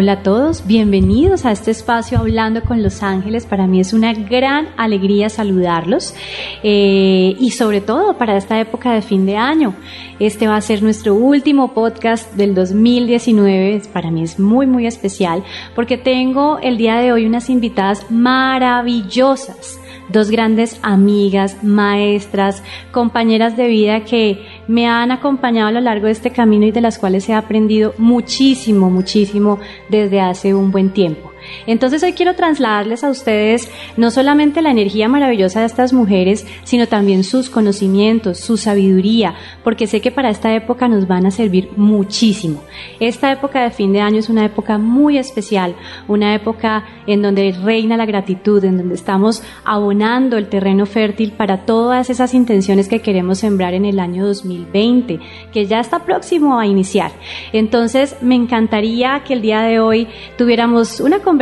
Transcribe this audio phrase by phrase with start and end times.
[0.00, 3.44] Hola a todos, bienvenidos a este espacio Hablando con los Ángeles.
[3.44, 6.14] Para mí es una gran alegría saludarlos
[6.62, 9.74] eh, y sobre todo para esta época de fin de año.
[10.18, 13.82] Este va a ser nuestro último podcast del 2019.
[13.92, 15.44] Para mí es muy, muy especial
[15.74, 19.78] porque tengo el día de hoy unas invitadas maravillosas
[20.10, 26.12] dos grandes amigas, maestras, compañeras de vida que me han acompañado a lo largo de
[26.12, 31.29] este camino y de las cuales he aprendido muchísimo, muchísimo desde hace un buen tiempo.
[31.66, 36.86] Entonces hoy quiero trasladarles a ustedes no solamente la energía maravillosa de estas mujeres, sino
[36.86, 41.70] también sus conocimientos, su sabiduría, porque sé que para esta época nos van a servir
[41.76, 42.62] muchísimo.
[42.98, 45.74] Esta época de fin de año es una época muy especial,
[46.08, 51.64] una época en donde reina la gratitud, en donde estamos abonando el terreno fértil para
[51.64, 55.18] todas esas intenciones que queremos sembrar en el año 2020,
[55.52, 57.12] que ya está próximo a iniciar.
[57.52, 61.39] Entonces me encantaría que el día de hoy tuviéramos una conversación,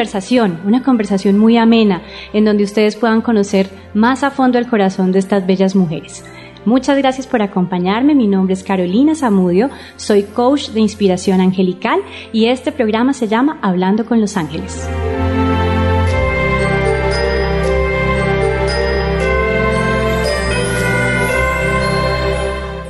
[0.65, 5.19] una conversación muy amena, en donde ustedes puedan conocer más a fondo el corazón de
[5.19, 6.25] estas bellas mujeres.
[6.65, 8.15] Muchas gracias por acompañarme.
[8.15, 12.01] Mi nombre es Carolina Zamudio, soy coach de inspiración angelical
[12.33, 14.89] y este programa se llama Hablando con los Ángeles.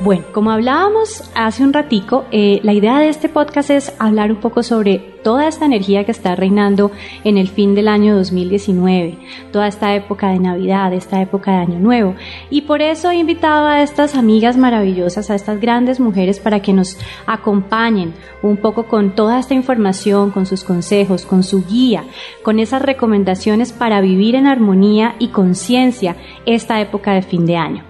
[0.01, 4.37] Bueno, como hablábamos hace un ratico, eh, la idea de este podcast es hablar un
[4.37, 6.91] poco sobre toda esta energía que está reinando
[7.25, 9.17] en el fin del año 2019,
[9.51, 12.15] toda esta época de Navidad, esta época de Año Nuevo.
[12.49, 16.71] Y por eso he invitado a estas amigas maravillosas, a estas grandes mujeres, para que
[16.71, 22.05] nos acompañen un poco con toda esta información, con sus consejos, con su guía,
[22.41, 27.83] con esas recomendaciones para vivir en armonía y conciencia esta época de fin de año.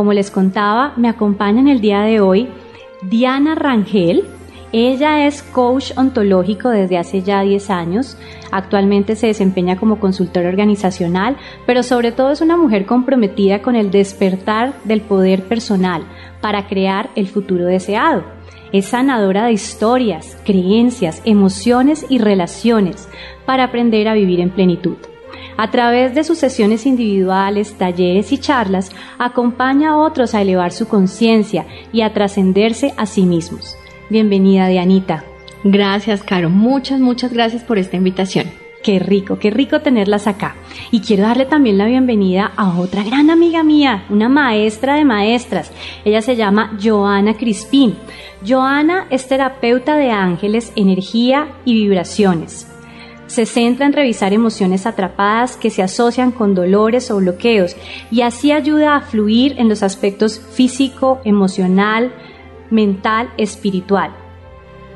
[0.00, 2.48] Como les contaba, me acompaña en el día de hoy
[3.02, 4.24] Diana Rangel.
[4.72, 8.16] Ella es coach ontológico desde hace ya 10 años.
[8.50, 11.36] Actualmente se desempeña como consultora organizacional,
[11.66, 16.04] pero sobre todo es una mujer comprometida con el despertar del poder personal
[16.40, 18.24] para crear el futuro deseado.
[18.72, 23.06] Es sanadora de historias, creencias, emociones y relaciones
[23.44, 24.96] para aprender a vivir en plenitud.
[25.60, 30.88] A través de sus sesiones individuales, talleres y charlas, acompaña a otros a elevar su
[30.88, 33.76] conciencia y a trascenderse a sí mismos.
[34.08, 35.22] Bienvenida, Dianita.
[35.62, 36.48] Gracias, Caro.
[36.48, 38.46] Muchas, muchas gracias por esta invitación.
[38.82, 40.56] Qué rico, qué rico tenerlas acá.
[40.90, 45.72] Y quiero darle también la bienvenida a otra gran amiga mía, una maestra de maestras.
[46.06, 47.96] Ella se llama Joana Crispín.
[48.48, 52.66] Joana es terapeuta de ángeles, energía y vibraciones
[53.30, 57.76] se centra en revisar emociones atrapadas que se asocian con dolores o bloqueos
[58.10, 62.12] y así ayuda a fluir en los aspectos físico, emocional,
[62.70, 64.10] mental, espiritual,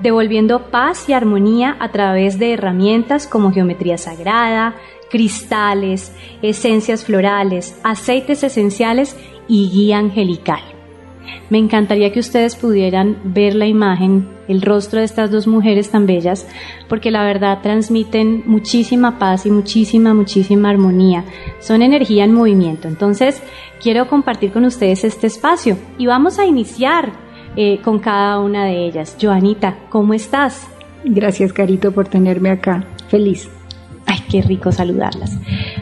[0.03, 4.75] devolviendo paz y armonía a través de herramientas como geometría sagrada,
[5.13, 6.13] cristales,
[6.43, 10.74] esencias florales, aceites esenciales y guía angelical.
[11.51, 16.07] Me encantaría que ustedes pudieran ver la imagen, el rostro de estas dos mujeres tan
[16.07, 16.47] bellas,
[16.89, 21.25] porque la verdad transmiten muchísima paz y muchísima, muchísima armonía.
[21.61, 22.89] Son energía en movimiento.
[22.89, 23.43] Entonces,
[23.83, 27.13] quiero compartir con ustedes este espacio y vamos a iniciar
[27.57, 29.17] eh, con cada una de ellas.
[29.21, 30.67] Joanita, ¿cómo estás?
[31.05, 32.85] Gracias, Carito, por tenerme acá.
[33.09, 33.49] Feliz.
[34.07, 35.39] Ay, qué rico saludarlas.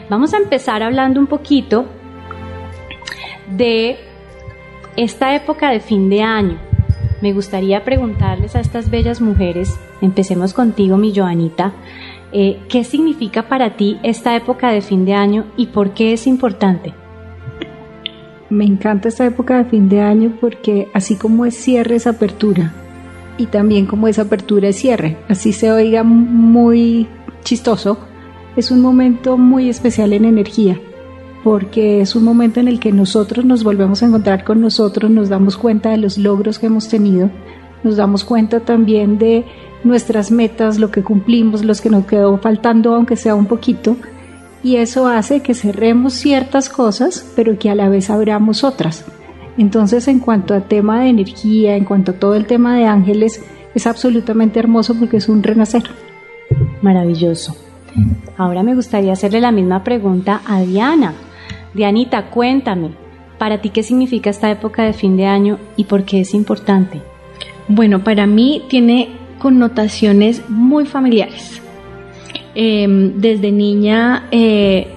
[0.09, 1.85] Vamos a empezar hablando un poquito
[3.49, 3.97] de
[4.95, 6.57] esta época de fin de año,
[7.21, 11.73] me gustaría preguntarles a estas bellas mujeres, empecemos contigo, mi Joanita,
[12.31, 16.27] eh, ¿qué significa para ti esta época de fin de año y por qué es
[16.27, 16.93] importante?
[18.49, 22.73] Me encanta esta época de fin de año porque así como es cierre es apertura
[23.37, 27.07] y también como es apertura es cierre, así se oiga muy
[27.43, 27.97] chistoso,
[28.55, 30.79] es un momento muy especial en energía
[31.43, 35.29] porque es un momento en el que nosotros nos volvemos a encontrar con nosotros, nos
[35.29, 37.29] damos cuenta de los logros que hemos tenido,
[37.83, 39.45] nos damos cuenta también de
[39.83, 43.97] nuestras metas, lo que cumplimos, los que nos quedó faltando, aunque sea un poquito,
[44.63, 49.03] y eso hace que cerremos ciertas cosas, pero que a la vez abramos otras.
[49.57, 53.43] Entonces, en cuanto a tema de energía, en cuanto a todo el tema de ángeles,
[53.75, 55.83] es absolutamente hermoso porque es un renacer.
[56.81, 57.55] Maravilloso.
[58.37, 61.13] Ahora me gustaría hacerle la misma pregunta a Diana.
[61.73, 62.91] Dianita, cuéntame,
[63.37, 67.01] ¿para ti qué significa esta época de fin de año y por qué es importante?
[67.67, 69.09] Bueno, para mí tiene
[69.39, 71.61] connotaciones muy familiares.
[72.55, 74.87] Em, desde niña eh,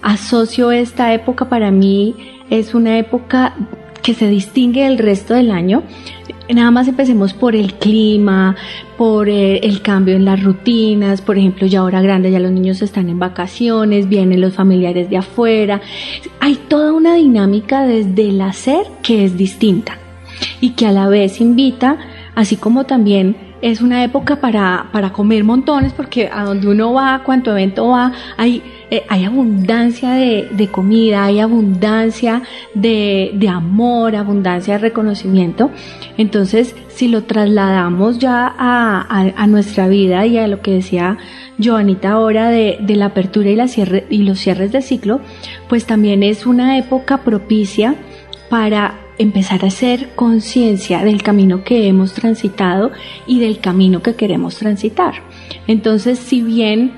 [0.00, 2.14] asocio esta época para mí,
[2.50, 3.54] es una época
[4.02, 5.82] que se distingue del resto del año.
[6.54, 8.56] Nada más empecemos por el clima,
[8.98, 12.82] por eh, el cambio en las rutinas, por ejemplo, ya ahora grande, ya los niños
[12.82, 15.80] están en vacaciones, vienen los familiares de afuera.
[16.40, 19.98] Hay toda una dinámica desde el hacer que es distinta
[20.60, 21.98] y que a la vez invita,
[22.34, 27.22] así como también es una época para, para comer montones porque a donde uno va,
[27.24, 32.42] cuanto evento va, hay, eh, hay abundancia de, de, comida, hay abundancia
[32.74, 35.70] de, de, amor, abundancia de reconocimiento.
[36.16, 41.18] Entonces, si lo trasladamos ya a, a, a nuestra vida y a lo que decía
[41.62, 45.20] Joanita ahora de, de la apertura y, la cierre, y los cierres de ciclo,
[45.68, 47.94] pues también es una época propicia
[48.48, 52.90] para empezar a hacer conciencia del camino que hemos transitado
[53.26, 55.12] y del camino que queremos transitar.
[55.66, 56.92] Entonces, si bien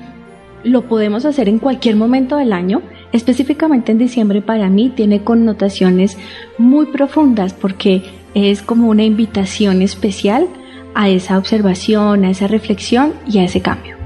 [0.63, 2.81] lo podemos hacer en cualquier momento del año,
[3.11, 6.17] específicamente en diciembre para mí tiene connotaciones
[6.57, 8.03] muy profundas porque
[8.33, 10.47] es como una invitación especial
[10.95, 13.97] a esa observación, a esa reflexión y a ese cambio.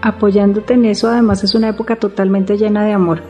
[0.00, 3.22] Apoyándote en eso, además es una época totalmente llena de amor.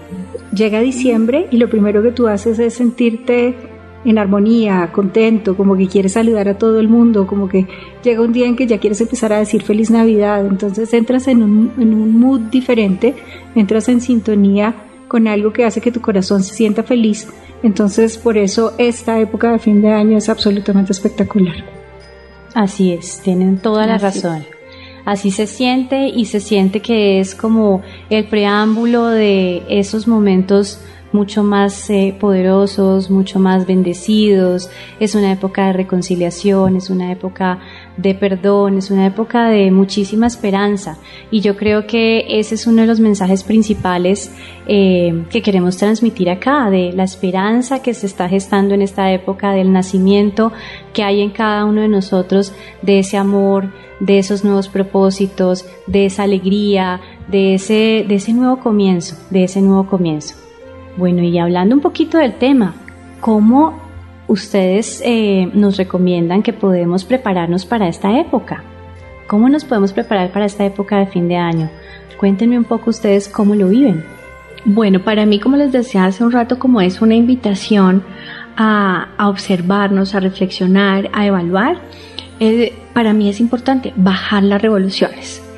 [0.55, 3.70] Llega diciembre y lo primero que tú haces es sentirte
[4.05, 7.67] en armonía, contento, como que quieres saludar a todo el mundo, como que
[8.03, 11.43] llega un día en que ya quieres empezar a decir feliz Navidad, entonces entras en
[11.43, 13.15] un, en un mood diferente,
[13.55, 14.75] entras en sintonía
[15.09, 17.29] con algo que hace que tu corazón se sienta feliz,
[17.63, 21.57] entonces por eso esta época de fin de año es absolutamente espectacular.
[22.55, 24.45] Así es, tienen toda la razón.
[25.05, 30.81] Así se siente y se siente que es como el preámbulo de esos momentos
[31.13, 34.71] mucho más eh, poderosos, mucho más bendecidos,
[35.01, 37.59] es una época de reconciliación, es una época
[37.97, 40.99] de perdón, es una época de muchísima esperanza
[41.31, 44.33] y yo creo que ese es uno de los mensajes principales
[44.67, 49.53] eh, que queremos transmitir acá, de la esperanza que se está gestando en esta época,
[49.53, 50.53] del nacimiento
[50.93, 52.53] que hay en cada uno de nosotros,
[52.83, 53.71] de ese amor,
[54.01, 59.61] de esos nuevos propósitos, de esa alegría, de ese, de ese nuevo comienzo, de ese
[59.61, 60.40] nuevo comienzo.
[61.01, 62.75] Bueno, y hablando un poquito del tema,
[63.23, 63.81] ¿cómo
[64.27, 68.63] ustedes eh, nos recomiendan que podemos prepararnos para esta época?
[69.27, 71.71] ¿Cómo nos podemos preparar para esta época de fin de año?
[72.19, 74.05] Cuéntenme un poco ustedes cómo lo viven.
[74.67, 78.05] Bueno, para mí, como les decía hace un rato, como es una invitación
[78.59, 81.81] a, observarnos, a reflexionar, a evaluar,
[82.41, 85.50] eh, para mí es importante bajar las revoluciones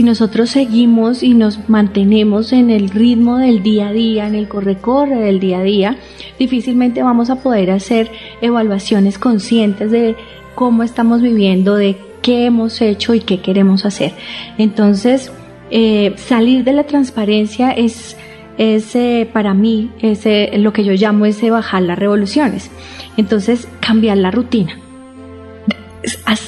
[0.00, 4.48] si nosotros seguimos y nos mantenemos en el ritmo del día a día, en el
[4.48, 5.98] corre-corre del día a día,
[6.38, 8.10] difícilmente vamos a poder hacer
[8.40, 10.16] evaluaciones conscientes de
[10.54, 14.14] cómo estamos viviendo, de qué hemos hecho y qué queremos hacer.
[14.56, 15.30] Entonces,
[15.70, 18.16] eh, salir de la transparencia es,
[18.56, 20.24] es eh, para mí es,
[20.58, 22.70] lo que yo llamo ese bajar las revoluciones.
[23.18, 24.78] Entonces, cambiar la rutina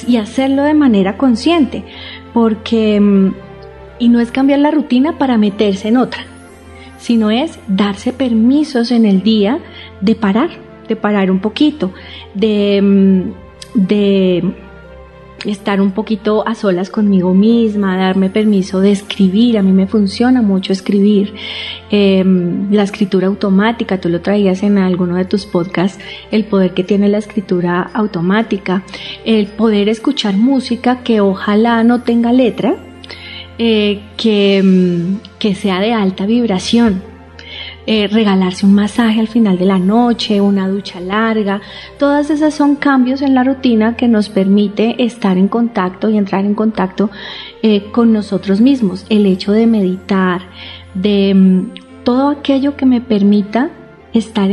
[0.08, 1.84] y hacerlo de manera consciente
[2.32, 3.34] porque, mm,
[3.99, 6.25] y no es cambiar la rutina para meterse en otra,
[6.99, 9.58] sino es darse permisos en el día
[10.00, 10.50] de parar,
[10.88, 11.93] de parar un poquito,
[12.34, 13.32] de, mm,
[13.75, 14.55] de
[15.44, 20.42] estar un poquito a solas conmigo misma, darme permiso de escribir, a mí me funciona
[20.42, 21.34] mucho escribir,
[21.90, 26.84] em, la escritura automática, tú lo traías en alguno de tus podcasts, el poder que
[26.84, 28.84] tiene la escritura automática,
[29.25, 32.76] el poder escuchar música que ojalá no tenga letra,
[33.58, 37.12] eh, que, em, que sea de alta vibración,
[37.86, 41.60] eh, regalarse un masaje al final de la noche, una ducha larga,
[41.98, 46.44] todas esas son cambios en la rutina que nos permite estar en contacto y entrar
[46.44, 47.10] en contacto
[47.62, 49.04] eh, con nosotros mismos.
[49.08, 50.42] El hecho de meditar,
[50.94, 53.70] de mm, todo aquello que me permita
[54.12, 54.50] estar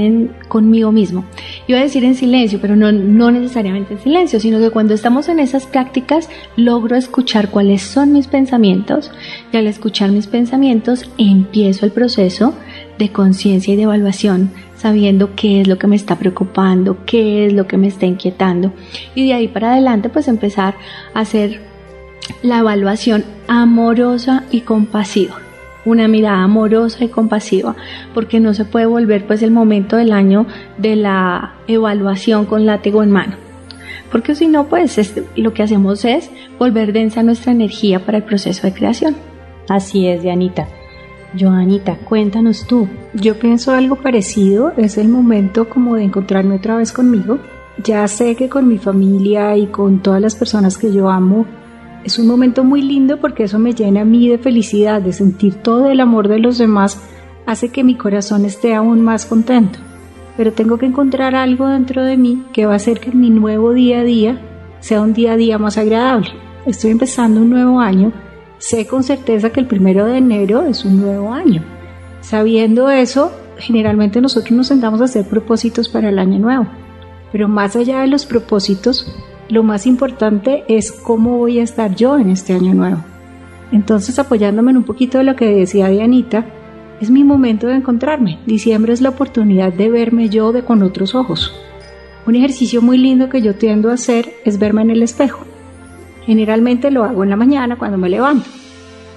[0.48, 1.26] conmigo mismo.
[1.68, 5.28] Iba a decir en silencio, pero no, no necesariamente en silencio, sino que cuando estamos
[5.28, 9.12] en esas prácticas logro escuchar cuáles son mis pensamientos
[9.52, 12.54] y al escuchar mis pensamientos empiezo el proceso
[13.00, 17.54] de conciencia y de evaluación, sabiendo qué es lo que me está preocupando, qué es
[17.54, 18.74] lo que me está inquietando
[19.16, 20.76] y de ahí para adelante pues empezar
[21.16, 21.62] a hacer
[22.44, 25.38] la evaluación amorosa y compasiva
[25.86, 27.76] una mirada amorosa y compasiva,
[28.14, 30.46] porque no se puede volver pues el momento del año
[30.78, 33.38] de la evaluación con látigo en mano.
[34.12, 36.30] Porque si no, pues lo que hacemos es
[36.60, 39.16] volver densa nuestra energía para el proceso de creación.
[39.70, 40.68] Así es, Dianita.
[41.38, 42.88] Joanita, cuéntanos tú.
[43.14, 47.40] Yo pienso algo parecido, es el momento como de encontrarme otra vez conmigo.
[47.84, 51.46] Ya sé que con mi familia y con todas las personas que yo amo
[52.04, 55.56] Es un momento muy lindo porque eso me llena a mí de felicidad, de sentir
[55.56, 57.02] todo el amor de los demás,
[57.46, 59.80] hace que mi corazón esté aún más contento.
[60.38, 63.74] Pero tengo que encontrar algo dentro de mí que va a hacer que mi nuevo
[63.74, 64.40] día a día
[64.80, 66.30] sea un día a día más agradable.
[66.66, 68.14] Estoy empezando un nuevo año,
[68.60, 71.64] sé con certeza que el primero de enero es un nuevo año.
[72.22, 76.68] Sabiendo eso, generalmente nosotros nos sentamos a hacer propósitos para el año nuevo.
[77.32, 79.12] Pero más allá de los propósitos,
[79.50, 83.04] lo más importante es cómo voy a estar yo en este año nuevo.
[83.72, 86.46] Entonces, apoyándome en un poquito de lo que decía Dianita,
[87.00, 88.40] es mi momento de encontrarme.
[88.46, 91.54] Diciembre es la oportunidad de verme yo de con otros ojos.
[92.26, 95.46] Un ejercicio muy lindo que yo tiendo a hacer es verme en el espejo.
[96.26, 98.50] Generalmente lo hago en la mañana cuando me levanto.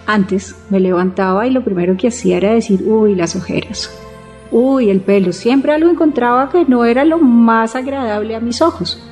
[0.06, 3.90] Antes me levantaba y lo primero que hacía era decir, uy, las ojeras,
[4.50, 5.32] uy, el pelo.
[5.32, 9.02] Siempre algo encontraba que no era lo más agradable a mis ojos.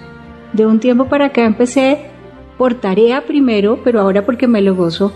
[0.53, 2.11] De un tiempo para acá empecé
[2.59, 5.13] por tarea primero, pero ahora porque me lo gozo.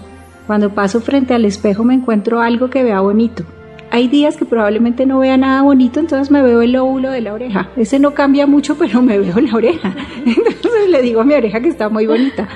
[0.47, 3.45] Cuando paso frente al espejo me encuentro algo que vea bonito.
[3.95, 7.33] Hay días que probablemente no vea nada bonito, entonces me veo el lóbulo de la
[7.33, 7.71] oreja.
[7.77, 9.95] Ese no cambia mucho, pero me veo la oreja.
[10.27, 12.49] Entonces le digo a mi oreja que está muy bonita.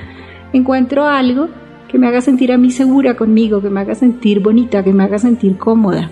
[0.53, 1.49] Encuentro algo
[1.87, 5.05] que me haga sentir a mí segura conmigo, que me haga sentir bonita, que me
[5.05, 6.11] haga sentir cómoda.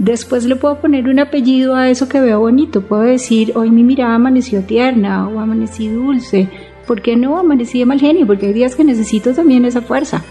[0.00, 2.82] Después le puedo poner un apellido a eso que veo bonito.
[2.82, 6.48] Puedo decir, hoy mi mirada amaneció tierna o amanecí dulce.
[6.88, 8.26] ¿Por qué no amanecí de mal genio?
[8.26, 10.24] Porque hay días que necesito también esa fuerza.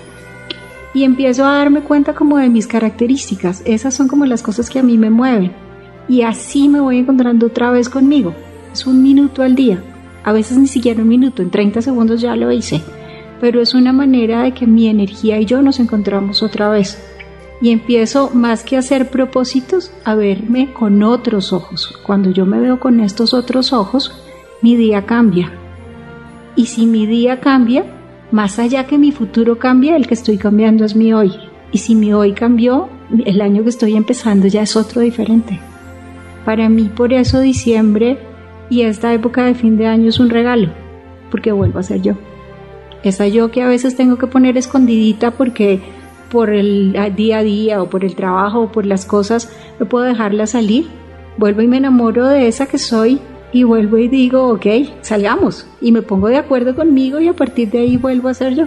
[0.93, 3.61] Y empiezo a darme cuenta como de mis características.
[3.65, 5.53] Esas son como las cosas que a mí me mueven.
[6.09, 8.33] Y así me voy encontrando otra vez conmigo.
[8.73, 9.81] Es un minuto al día.
[10.23, 12.81] A veces ni siquiera un minuto, en 30 segundos ya lo hice.
[13.39, 16.97] Pero es una manera de que mi energía y yo nos encontramos otra vez
[17.61, 21.97] y empiezo más que a hacer propósitos a verme con otros ojos.
[22.03, 24.11] Cuando yo me veo con estos otros ojos,
[24.61, 25.53] mi día cambia.
[26.55, 27.85] Y si mi día cambia,
[28.31, 31.33] más allá que mi futuro cambie, el que estoy cambiando es mi hoy.
[31.71, 32.89] Y si mi hoy cambió,
[33.25, 35.59] el año que estoy empezando ya es otro diferente.
[36.45, 38.17] Para mí por eso diciembre
[38.69, 40.69] y esta época de fin de año es un regalo,
[41.29, 42.13] porque vuelvo a ser yo.
[43.03, 45.81] Esa yo que a veces tengo que poner escondidita porque
[46.31, 50.05] por el día a día o por el trabajo o por las cosas, no puedo
[50.05, 50.87] dejarla salir.
[51.37, 53.19] Vuelvo y me enamoro de esa que soy
[53.51, 54.65] y vuelvo y digo, ok,
[55.01, 55.67] salgamos.
[55.81, 58.65] Y me pongo de acuerdo conmigo y a partir de ahí vuelvo a ser yo.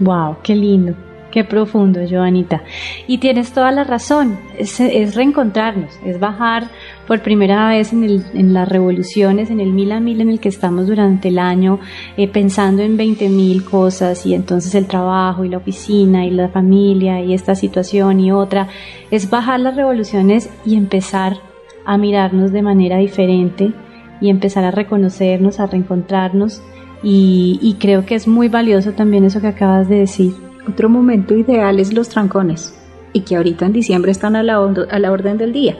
[0.00, 0.94] Wow, qué lindo.
[1.34, 2.62] Qué profundo, Joanita.
[3.08, 6.70] Y tienes toda la razón, es, reencontrarnos, es bajar
[7.08, 10.86] por primera vez en, las revoluciones, en el mil a mil en el que estamos
[10.86, 11.80] durante el año,
[12.16, 16.50] eh, pensando en 20 mil cosas y entonces el trabajo y la oficina y la
[16.50, 18.68] familia y esta situación y otra,
[19.10, 21.53] es bajar las revoluciones y empezar
[21.84, 23.72] a mirarnos de manera diferente
[24.20, 26.62] y empezar a reconocernos, a reencontrarnos
[27.02, 30.32] y, creo que es muy valioso también eso que acabas de decir
[30.66, 32.74] otro momento ideal es los trancones
[33.12, 35.76] y que ahorita en diciembre están a la, a la orden del día.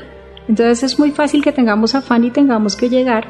[0.47, 3.27] Entonces es muy fácil que tengamos afán y tengamos que llegar,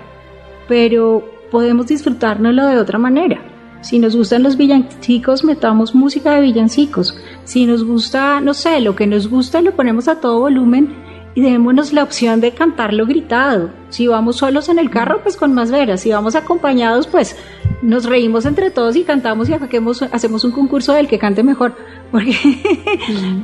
[0.66, 3.40] pero podemos disfrutárnoslo de otra manera.
[3.80, 7.16] Si nos gustan los villancicos, metamos música de villancicos.
[7.44, 10.92] Si nos gusta, no sé, lo que nos gusta, lo ponemos a todo volumen
[11.34, 13.70] y démonos la opción de cantarlo gritado.
[13.88, 16.00] Si vamos solos en el carro, pues con más veras.
[16.00, 17.36] Si vamos acompañados, pues
[17.82, 21.74] nos reímos entre todos y cantamos y hacemos un concurso del que cante mejor.
[22.12, 22.36] Porque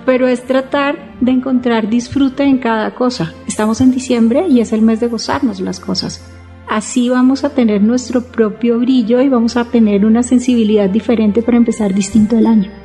[0.07, 3.35] Pero es tratar de encontrar disfrute en cada cosa.
[3.49, 6.25] Estamos en diciembre y es el mes de gozarnos las cosas.
[6.69, 11.57] Así vamos a tener nuestro propio brillo y vamos a tener una sensibilidad diferente para
[11.57, 12.80] empezar distinto el año.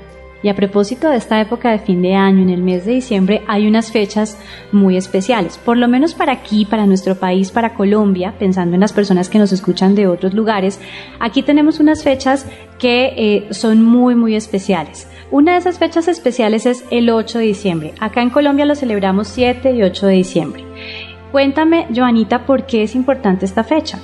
[0.46, 3.42] Y a propósito de esta época de fin de año, en el mes de diciembre,
[3.48, 4.38] hay unas fechas
[4.72, 8.94] muy especiales, por lo menos para aquí, para nuestro país, para Colombia, pensando en las
[8.94, 10.80] personas que nos escuchan de otros lugares,
[11.20, 12.46] aquí tenemos unas fechas
[12.78, 15.08] que eh, son muy, muy especiales.
[15.32, 17.94] Una de esas fechas especiales es el 8 de diciembre.
[18.00, 20.64] Acá en Colombia lo celebramos 7 y 8 de diciembre.
[21.32, 23.98] Cuéntame, Joanita, por qué es importante esta fecha.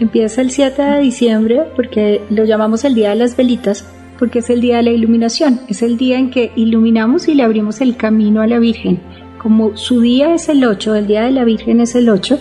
[0.00, 3.86] Empieza el 7 de diciembre porque lo llamamos el Día de las Velitas
[4.20, 7.42] porque es el día de la iluminación, es el día en que iluminamos y le
[7.42, 9.00] abrimos el camino a la Virgen.
[9.38, 12.38] Como su día es el 8, el día de la Virgen es el 8,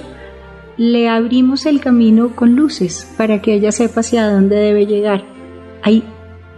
[0.75, 5.24] le abrimos el camino con luces para que ella sepa hacia dónde debe llegar.
[5.81, 6.03] Hay,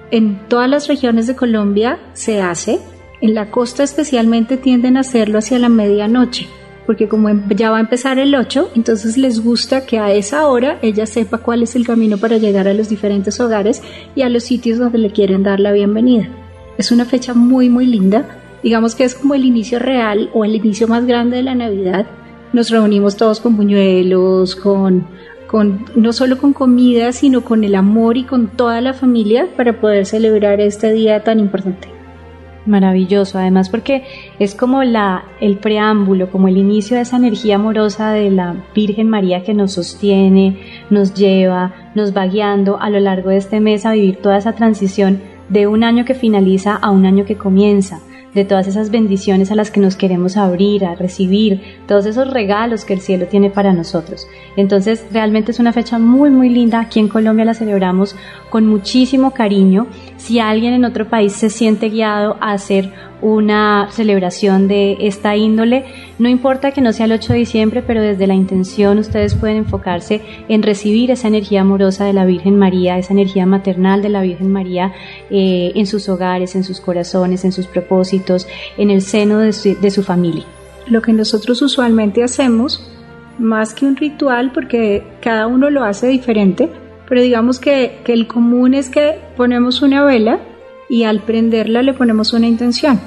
[0.10, 2.80] en todas las regiones de Colombia se hace,
[3.22, 6.48] en la costa especialmente tienden a hacerlo hacia la medianoche
[6.86, 10.48] porque como em, ya va a empezar el 8, entonces les gusta que a esa
[10.48, 13.82] hora ella sepa cuál es el camino para llegar a los diferentes hogares
[14.16, 16.28] y a los sitios donde le quieren dar la bienvenida.
[16.78, 20.56] Es una fecha muy muy linda, digamos que es como el inicio real o el
[20.56, 22.06] inicio más grande de la Navidad.
[22.54, 25.06] Nos reunimos todos con buñuelos, con
[25.52, 29.82] con, no solo con comida, sino con el amor y con toda la familia para
[29.82, 32.01] poder celebrar este día tan importante.
[32.66, 34.04] Maravilloso, además porque
[34.38, 39.10] es como la, el preámbulo, como el inicio de esa energía amorosa de la Virgen
[39.10, 40.60] María que nos sostiene,
[40.92, 44.54] nos lleva, nos va guiando a lo largo de este mes a vivir toda esa
[44.54, 48.00] transición de un año que finaliza a un año que comienza
[48.34, 52.86] de todas esas bendiciones a las que nos queremos abrir, a recibir, todos esos regalos
[52.86, 54.28] que el cielo tiene para nosotros.
[54.56, 56.80] Entonces, realmente es una fecha muy, muy linda.
[56.80, 58.16] Aquí en Colombia la celebramos
[58.50, 59.88] con muchísimo cariño.
[60.22, 65.86] Si alguien en otro país se siente guiado a hacer una celebración de esta índole.
[66.20, 69.58] No importa que no sea el 8 de diciembre, pero desde la intención ustedes pueden
[69.58, 74.22] enfocarse en recibir esa energía amorosa de la Virgen María, esa energía maternal de la
[74.22, 74.94] Virgen María
[75.32, 78.48] eh, en sus hogares, en sus corazones, en sus propósitos,
[78.78, 80.44] en el seno de su, familia.
[80.86, 82.88] Lo que nosotros usualmente hacemos,
[83.40, 86.70] más que un ritual, porque cada uno lo hace diferente,
[87.12, 90.40] pero digamos que, que el común es que ponemos una vela,
[90.88, 93.02] y al prenderla le ponemos una intención.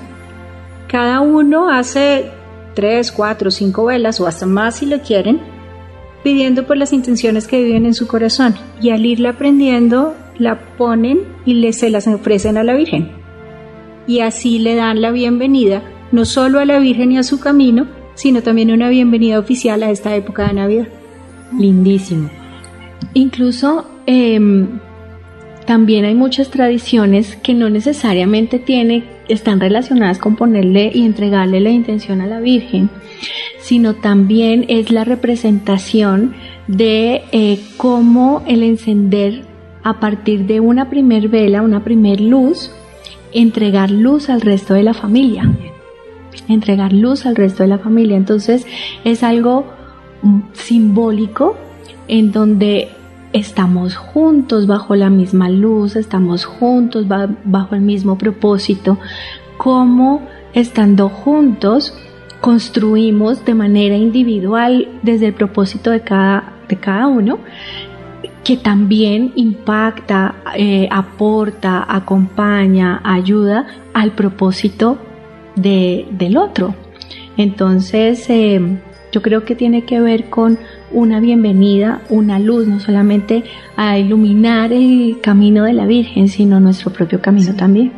[0.88, 2.26] Cada uno hace
[2.74, 5.40] tres, cuatro, cinco velas o hasta más si lo quieren,
[6.22, 11.20] pidiendo por las intenciones que viven en su corazón y al irla prendiendo la ponen
[11.46, 13.10] y le, se las ofrecen a la Virgen.
[14.06, 15.82] Y así le dan la bienvenida
[16.12, 19.88] no solo a la Virgen y a su camino, sino también una bienvenida oficial a
[19.88, 20.88] esta época de Navidad.
[21.58, 22.28] Lindísimo.
[23.14, 24.80] Incluso em,
[25.66, 31.70] también hay muchas tradiciones que no necesariamente tiene, están relacionadas con ponerle y entregarle la
[31.70, 32.90] intención a la Virgen,
[33.58, 36.34] sino también es la representación
[36.68, 39.42] de eh, cómo el encender
[39.82, 42.70] a partir de una primer vela, una primer luz,
[43.32, 45.50] entregar luz al resto de la familia.
[46.48, 48.16] Entregar luz al resto de la familia.
[48.16, 48.66] Entonces
[49.04, 49.66] es algo
[50.22, 51.56] mm, simbólico
[52.08, 52.88] en donde
[53.34, 58.96] estamos juntos bajo la misma luz, estamos juntos bajo el mismo propósito,
[59.58, 60.22] como
[60.54, 61.92] estando juntos
[62.40, 67.40] construimos de manera individual desde el propósito de cada, de cada uno,
[68.44, 74.98] que también impacta, eh, aporta, acompaña, ayuda al propósito
[75.56, 76.74] del otro.
[77.36, 78.60] Entonces, eh,
[79.10, 80.58] yo creo que tiene que ver con
[80.92, 83.44] una bienvenida, una luz, no solamente
[83.76, 87.92] a iluminar el camino de la Virgen, sino nuestro propio camino también.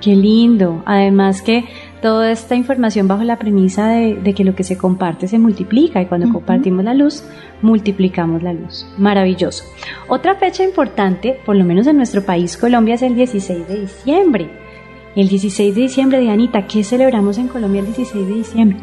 [0.00, 0.82] Qué lindo.
[0.84, 1.64] Además que
[2.02, 6.06] toda esta información bajo la premisa de, que lo que se comparte se multiplica y
[6.06, 7.22] cuando compartimos la luz,
[7.62, 8.84] multiplicamos la luz.
[8.98, 9.64] Maravilloso.
[10.08, 14.50] Otra fecha importante, por lo menos en nuestro país, Colombia, es el 16 de diciembre.
[15.14, 18.78] El 16 de diciembre, de Anita, ¿qué celebramos en Colombia el 16 de diciembre?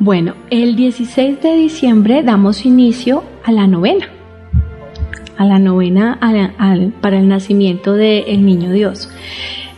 [0.00, 4.08] Bueno, el 16 de diciembre damos inicio a la novena,
[5.36, 6.20] a la novena
[7.00, 9.10] para el nacimiento del niño Dios.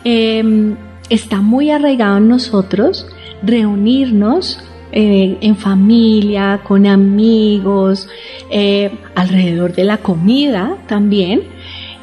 [0.04, 0.76] Em,
[1.08, 3.06] está muy arraigado en nosotros
[3.42, 8.06] reunirnos eh, en familia, con amigos,
[8.50, 11.44] eh, alrededor de la comida también,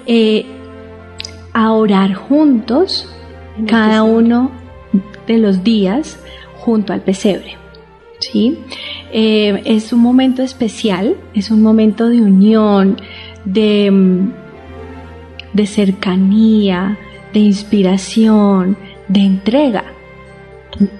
[0.08, 0.44] eh,
[1.54, 3.14] a orar juntos
[3.68, 4.52] cada uno
[5.28, 6.20] de los días
[6.56, 7.67] junto al pesebre.
[8.32, 8.58] ¿Sí?
[9.12, 12.98] Eh, es un momento especial, es un momento de unión,
[13.46, 14.32] de, mm,
[15.54, 16.98] de cercanía,
[17.34, 19.86] de inspiración, de entrega.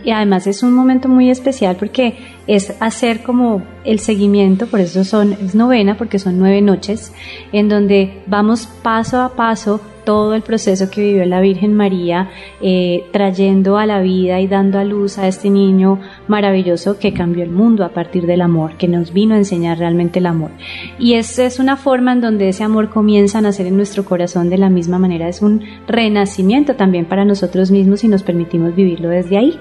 [0.04, 5.04] Y además es un momento muy especial porque es hacer como el seguimiento, por eso
[5.04, 7.14] son, es novena, porque son nueve noches,
[7.52, 12.30] en donde vamos paso a paso todo el proceso que vivió la Virgen María,
[12.62, 17.44] eh, trayendo a la vida y dando a luz a este niño maravilloso que cambió
[17.44, 20.52] el mundo a partir del amor, que nos vino a enseñar realmente el amor.
[20.98, 24.50] Y esa es una forma en donde ese amor comienza a nacer en nuestro corazón
[24.50, 25.28] de la misma manera.
[25.28, 29.60] Es un renacimiento también para nosotros mismos y nos permitimos vivirlo desde ahí.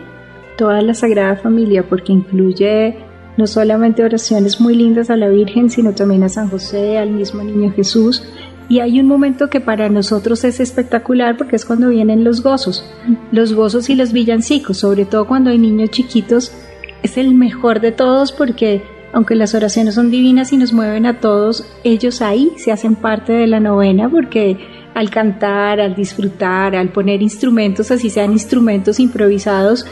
[0.56, 2.96] Toda la Sagrada Familia, porque incluye
[3.36, 7.42] no solamente oraciones muy lindas a la Virgen, sino también a San José, al mismo
[7.42, 8.22] niño Jesús,
[8.68, 12.84] y hay un momento que para nosotros es espectacular porque es cuando vienen los gozos,
[13.30, 16.52] los gozos y los villancicos, sobre todo cuando hay niños chiquitos,
[17.02, 21.20] es el mejor de todos porque aunque las oraciones son divinas y nos mueven a
[21.20, 24.58] todos, ellos ahí se hacen parte de la novena porque
[24.94, 29.86] al cantar, al disfrutar, al poner instrumentos, así sean instrumentos improvisados,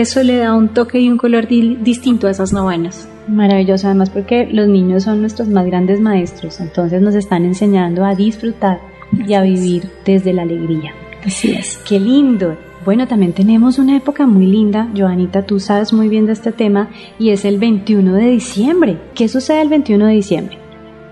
[0.00, 3.08] eso le da un toque y un color distinto a esas novenas.
[3.28, 8.14] Maravilloso, además porque los niños son nuestros más grandes maestros, entonces nos están enseñando a
[8.14, 8.78] disfrutar
[9.26, 10.92] y a vivir desde la alegría.
[11.24, 11.78] Así es.
[11.88, 12.56] Qué lindo.
[12.84, 16.90] Bueno, también tenemos una época muy linda, Joanita, tú sabes muy bien de este tema,
[17.18, 18.98] y es el 21 de diciembre.
[19.14, 20.58] ¿Qué sucede el 21 de diciembre?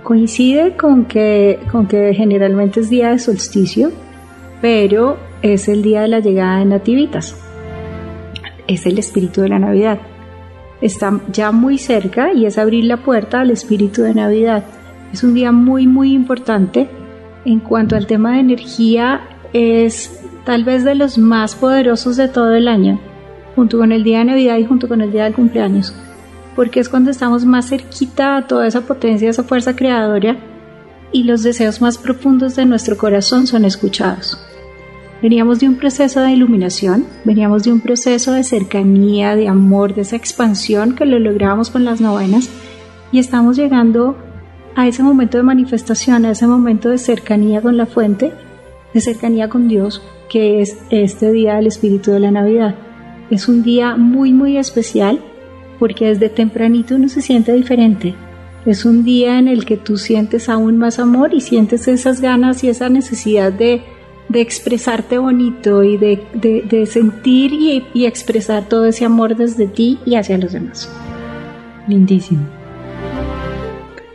[0.02, 3.90] Coincide con que, con que generalmente es día de solsticio,
[4.60, 7.43] pero es el día de la llegada de nativitas.
[8.66, 9.98] Es el espíritu de la Navidad.
[10.80, 14.64] Está ya muy cerca y es abrir la puerta al espíritu de Navidad.
[15.12, 16.88] Es un día muy, muy importante.
[17.44, 19.20] En cuanto al tema de energía,
[19.52, 23.00] es tal vez de los más poderosos de todo el año,
[23.54, 25.94] junto con el día de Navidad y junto con el día del cumpleaños,
[26.54, 30.36] porque es cuando estamos más cerquita a toda esa potencia, esa fuerza creadora
[31.12, 34.38] y los deseos más profundos de nuestro corazón son escuchados.
[35.24, 40.02] Veníamos de un proceso de iluminación, veníamos de un proceso de cercanía, de amor, de
[40.02, 42.50] esa expansión que lo lográbamos con las novenas
[43.10, 44.18] y estamos llegando
[44.76, 48.34] a ese momento de manifestación, a ese momento de cercanía con la fuente,
[48.92, 52.74] de cercanía con Dios, que es este día del Espíritu de la Navidad.
[53.30, 55.20] Es un día muy, muy especial
[55.78, 58.14] porque desde tempranito uno se siente diferente.
[58.66, 62.62] Es un día en el que tú sientes aún más amor y sientes esas ganas
[62.62, 63.84] y esa necesidad de,
[64.32, 70.38] expresarte bonito y de, sentir y, y expresar todo ese amor desde ti y hacia
[70.38, 70.90] los demás.
[71.86, 72.46] Lindísimo.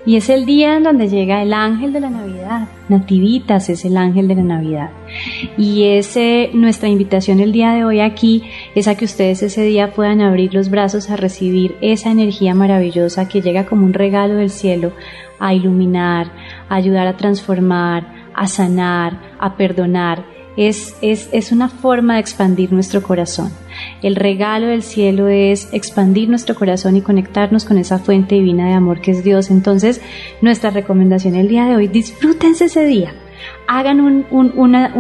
[0.06, 2.68] Y es el día en donde llega el ángel de la Navidad.
[2.88, 4.90] Nativitas es el ángel de la Navidad.
[5.56, 8.44] Y ese, nuestra invitación el día de hoy aquí
[8.74, 13.28] es a que ustedes ese día puedan abrir los brazos a recibir esa energía maravillosa
[13.28, 14.94] que llega como un regalo del cielo
[15.38, 16.32] a iluminar,
[16.70, 20.24] a ayudar a transformar, a sanar, a perdonar
[20.56, 23.52] es, es, una forma de expandir nuestro corazón.
[24.02, 28.74] El regalo del cielo es expandir nuestro corazón y conectarnos con esa fuente divina de
[28.74, 29.52] amor que es Dios.
[29.52, 30.02] Entonces,
[30.42, 33.14] nuestra recomendación el día de hoy, disfrútense ese día.
[33.68, 34.94] Hagan una,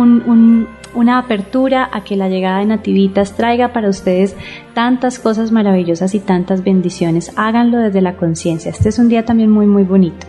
[0.93, 4.35] una apertura a que la llegada de Nativitas traiga para ustedes
[4.73, 7.33] tantas cosas maravillosas y tantas bendiciones.
[7.35, 8.71] Háganlo desde la conciencia.
[8.71, 10.25] Este es un día también muy, muy bonito.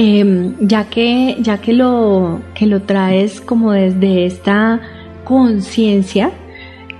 [0.00, 4.80] Em, ya que, ya que lo, que lo traes como desde esta
[5.24, 6.30] conciencia,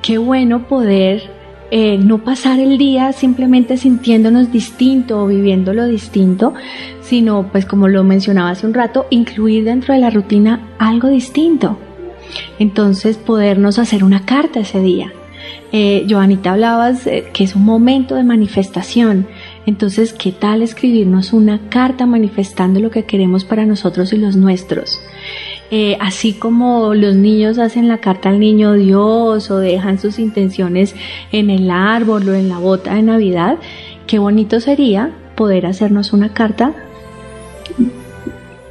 [0.02, 1.30] qué bueno poder
[1.70, 6.54] eh, no pasar el día simplemente sintiéndonos distinto o viviéndolo distinto,
[7.00, 11.78] sino pues como lo mencionaba hace un rato, incluir dentro de la rutina algo distinto.
[12.58, 15.12] Entonces podernos hacer una carta ese día.
[15.70, 19.28] Eh, Joanita hablabas eh, que es un momento de manifestación
[19.68, 24.98] entonces, ¿qué tal escribirnos una carta manifestando lo que queremos para nosotros y los nuestros?
[25.70, 30.96] Eh, así como los niños hacen la carta al niño Dios o dejan sus intenciones
[31.32, 33.58] en el árbol o en la bota de Navidad,
[34.06, 36.72] qué bonito sería poder hacernos una carta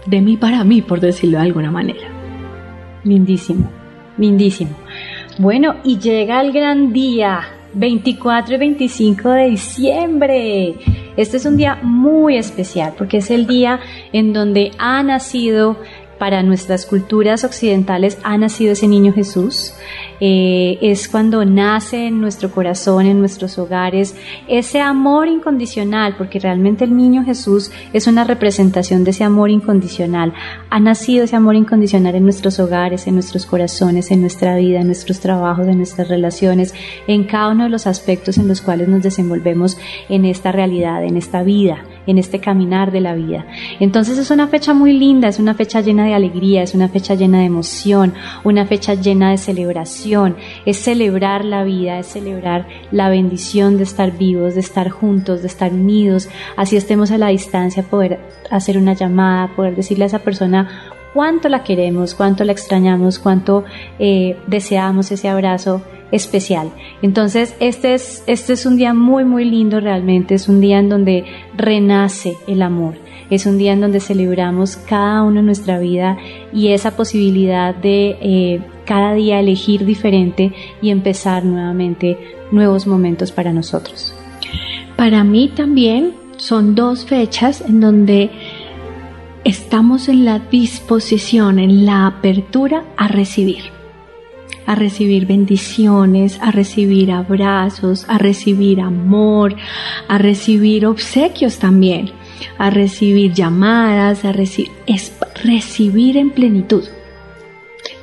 [0.08, 2.08] de mí para mí, por decirlo de alguna manera.
[3.04, 3.70] Lindísimo,
[4.18, 4.72] lindísimo.
[5.38, 7.42] Bueno, y llega el gran día,
[7.78, 10.76] 24 y 25 de diciembre.
[11.16, 13.80] Este es un día muy especial porque es el día
[14.14, 15.78] en donde ha nacido
[16.18, 19.74] para nuestras culturas occidentales ha nacido ese niño Jesús.
[20.20, 24.16] Eh, es cuando nace en nuestro corazón, en nuestros hogares,
[24.48, 30.34] ese amor incondicional, porque realmente el niño Jesús es una representación de ese amor incondicional.
[30.70, 34.88] Ha nacido ese amor incondicional en nuestros hogares, en nuestros corazones, en nuestra vida, en
[34.88, 36.74] nuestros trabajos, en nuestras relaciones,
[37.08, 39.78] en cada uno de los aspectos en los cuales nos desenvolvemos
[40.10, 43.46] en esta realidad, en esta vida en este caminar de la vida.
[43.80, 47.14] Entonces es una fecha muy linda, es una fecha llena de alegría, es una fecha
[47.16, 53.10] llena de emoción, una fecha llena de celebración, es celebrar la vida, es celebrar la
[53.10, 57.84] bendición de estar vivos, de estar juntos, de estar unidos, así estemos a la distancia,
[57.84, 60.70] poder hacer una llamada, poder decirle a esa persona
[61.14, 63.66] cuánto la queremos, cuánto la extrañamos, cuánto
[64.00, 66.72] eh, deseamos ese abrazo especial.
[67.02, 70.90] Entonces, este es, este es un día muy, muy lindo realmente, es un día en
[70.90, 72.96] donde renace el amor,
[73.30, 76.18] es un día en donde celebramos cada uno en nuestra vida
[76.54, 82.18] y esa posibilidad de eh, cada día elegir diferente y empezar nuevamente
[82.52, 84.14] nuevos momentos para nosotros.
[84.96, 88.32] Para mí también son dos fechas en donde
[89.44, 93.77] estamos en la disposición, en la apertura a recibir
[94.68, 99.56] a recibir bendiciones, a recibir abrazos, a recibir amor,
[100.10, 102.12] a recibir obsequios también,
[102.58, 106.84] a recibir llamadas, a recibir, es recibir en plenitud.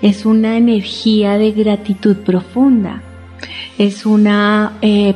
[0.01, 3.03] Es una energía de gratitud profunda,
[3.77, 5.15] es una eh,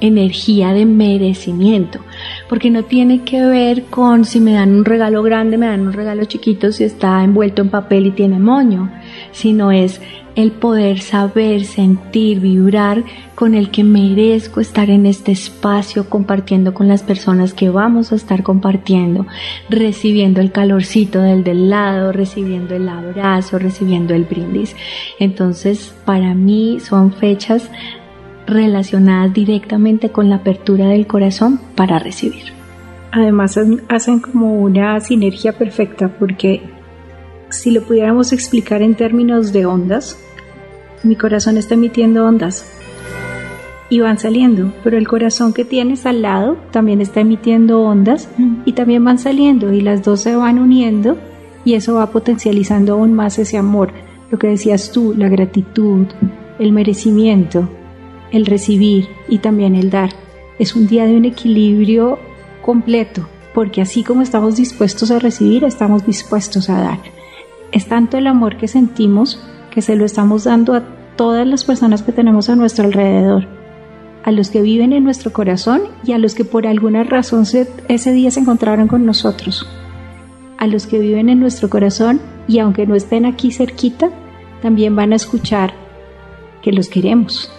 [0.00, 2.00] energía de merecimiento,
[2.48, 5.92] porque no tiene que ver con si me dan un regalo grande, me dan un
[5.92, 8.90] regalo chiquito, si está envuelto en papel y tiene moño,
[9.32, 10.00] sino es
[10.36, 16.88] el poder saber, sentir, vibrar con el que merezco estar en este espacio compartiendo con
[16.88, 19.26] las personas que vamos a estar compartiendo,
[19.68, 24.76] recibiendo el calorcito del del lado, recibiendo el abrazo, recibiendo el brindis.
[25.18, 27.70] Entonces, para mí son fechas
[28.46, 32.52] relacionadas directamente con la apertura del corazón para recibir.
[33.12, 36.62] Además hacen como una sinergia perfecta porque
[37.50, 40.18] si lo pudiéramos explicar en términos de ondas,
[41.02, 42.64] mi corazón está emitiendo ondas
[43.88, 48.62] y van saliendo, pero el corazón que tienes al lado también está emitiendo ondas mm.
[48.64, 51.18] y también van saliendo y las dos se van uniendo
[51.64, 53.92] y eso va potencializando aún más ese amor,
[54.30, 56.06] lo que decías tú, la gratitud,
[56.58, 57.68] el merecimiento,
[58.30, 60.10] el recibir y también el dar.
[60.58, 62.18] Es un día de un equilibrio
[62.62, 66.98] completo, porque así como estamos dispuestos a recibir, estamos dispuestos a dar.
[67.72, 70.82] Es tanto el amor que sentimos que se lo estamos dando a
[71.16, 73.46] todas las personas que tenemos a nuestro alrededor,
[74.24, 77.44] a los que viven en nuestro corazón y a los que por alguna razón
[77.88, 79.66] ese día se encontraron con nosotros,
[80.58, 84.10] a los que viven en nuestro corazón y aunque no estén aquí cerquita,
[84.60, 85.72] también van a escuchar
[86.62, 87.52] que los queremos.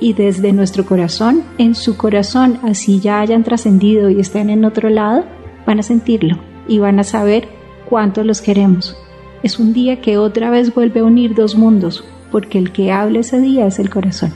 [0.00, 4.88] Y desde nuestro corazón, en su corazón, así ya hayan trascendido y estén en otro
[4.88, 5.24] lado,
[5.66, 7.48] van a sentirlo y van a saber
[7.88, 8.96] cuánto los queremos.
[9.42, 13.20] Es un día que otra vez vuelve a unir dos mundos, porque el que habla
[13.20, 14.32] ese día es el corazón.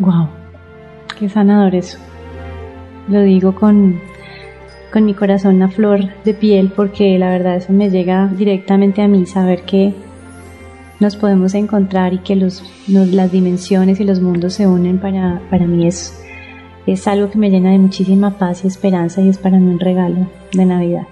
[0.00, 0.28] Wow,
[1.18, 1.98] qué sanador eso.
[3.08, 4.00] Lo digo con,
[4.92, 9.08] con mi corazón a flor de piel, porque la verdad eso me llega directamente a
[9.08, 9.94] mí, saber que
[11.00, 15.66] nos podemos encontrar y que los, las dimensiones y los mundos se unen para, para
[15.66, 16.20] mí es,
[16.86, 19.78] es algo que me llena de muchísima paz y esperanza y es para mí un
[19.78, 21.06] regalo de Navidad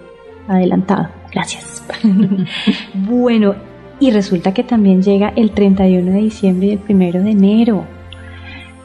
[0.49, 1.16] adelantado.
[1.33, 1.83] Gracias.
[2.95, 3.55] bueno,
[3.99, 7.87] y resulta que también llega el 31 de diciembre y el 1 de enero.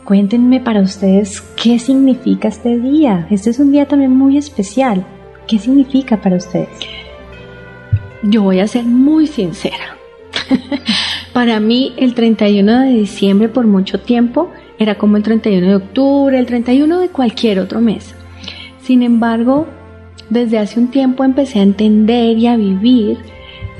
[0.06, 3.28] Cuéntenme para ustedes qué significa este día.
[3.30, 5.06] Este es un día también muy especial.
[5.48, 6.70] ¿Qué significa para ustedes?
[8.24, 9.98] Yo voy a ser muy sincera.
[11.34, 16.40] para mí el 31 de diciembre por mucho tiempo era como el 31 de octubre,
[16.40, 18.16] el 31 de cualquier otro mes.
[18.82, 19.68] Sin embargo,
[20.32, 23.18] desde hace un tiempo empecé a entender y a vivir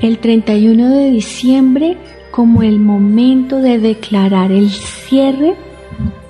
[0.02, 1.96] el 31 de diciembre
[2.30, 5.54] como el momento de declarar el cierre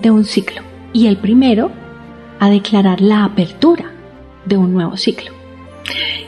[0.01, 1.73] de un ciclo y el primero
[2.39, 3.91] a declarar la apertura
[4.45, 5.33] de un nuevo ciclo.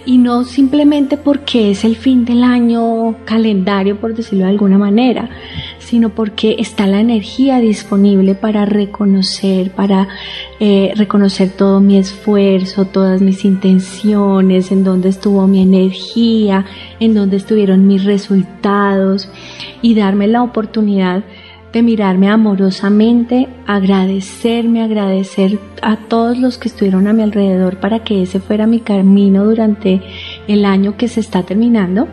[0.04, 5.30] Y no simplemente porque es el fin del año calendario, por decirlo de alguna manera,
[5.84, 10.08] sino porque está la energía disponible para reconocer, para
[10.58, 16.64] eh, reconocer todo mi esfuerzo, todas mis intenciones, en dónde estuvo mi energía,
[17.00, 19.28] en dónde estuvieron mis resultados
[19.82, 21.22] y darme la oportunidad
[21.72, 28.22] de mirarme amorosamente, agradecerme, agradecer a todos los que estuvieron a mi alrededor para que
[28.22, 30.00] ese fuera mi camino durante
[30.48, 32.08] el año que se está terminando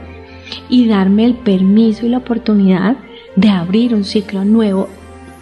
[0.68, 2.98] y darme el permiso y la oportunidad
[3.36, 4.90] de abrir un ciclo nuevo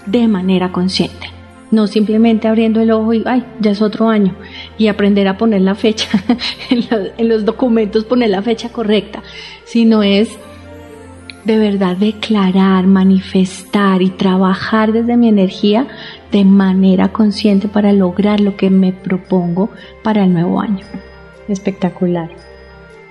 [0.06, 1.28] de manera consciente.
[1.72, 4.36] No simplemente abriendo el ojo y, ay, ya es otro año.
[4.78, 6.08] Y aprender a poner la fecha,
[6.70, 9.22] en, los documentos poner la fecha correcta,
[9.66, 10.30] sino es
[11.46, 15.88] de verdad declarar, manifestar y trabajar desde mi energía
[16.32, 19.70] de manera consciente para lograr lo que me propongo
[20.04, 20.86] para el nuevo año.
[21.48, 22.49] Espectacular.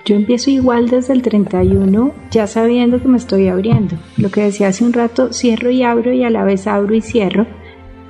[0.04, 3.96] Yo empiezo igual desde el 31, ya sabiendo que me estoy abriendo.
[4.16, 7.02] Lo que decía hace un rato, cierro y abro y a la vez abro y
[7.02, 7.46] cierro.